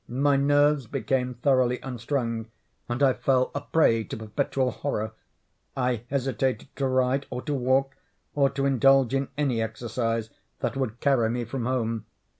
[0.07, 2.47] My nerves became thoroughly unstrung,
[2.89, 5.11] and I fell a prey to perpetual horror.
[5.77, 7.95] I hesitated to ride, or to walk,
[8.33, 12.07] or to indulge in any exercise that would carry me from home.